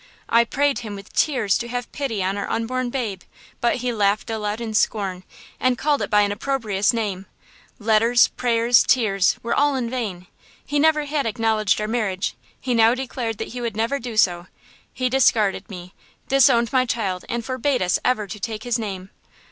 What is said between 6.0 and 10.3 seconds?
it by an opprobrious name! Letters, prayers, tears, were all in vain.